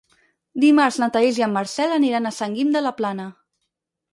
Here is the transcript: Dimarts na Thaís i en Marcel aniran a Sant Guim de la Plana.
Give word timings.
Dimarts 0.61 0.95
na 1.03 1.09
Thaís 1.17 1.39
i 1.41 1.45
en 1.47 1.53
Marcel 1.57 1.93
aniran 1.99 2.29
a 2.29 2.33
Sant 2.39 2.57
Guim 2.57 2.73
de 2.77 2.83
la 2.87 2.95
Plana. 3.03 3.29